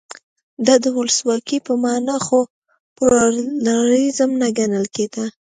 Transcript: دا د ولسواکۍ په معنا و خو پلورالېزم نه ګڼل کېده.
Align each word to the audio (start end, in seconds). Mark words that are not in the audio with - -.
دا 0.65 0.75
د 0.83 0.85
ولسواکۍ 0.97 1.57
په 1.67 1.73
معنا 1.83 2.15
و 2.19 2.23
خو 2.25 2.39
پلورالېزم 2.95 4.29
نه 4.41 4.47
ګڼل 4.57 4.85
کېده. 4.95 5.25